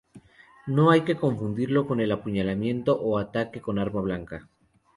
No 0.65 0.89
hay 0.89 1.01
que 1.01 1.15
confundirlo 1.15 1.85
con 1.85 1.99
el 1.99 2.11
apuñalamiento 2.11 2.99
o 2.99 3.19
ataque 3.19 3.61
con 3.61 3.77
arma 3.77 4.01
blanca. 4.01 4.49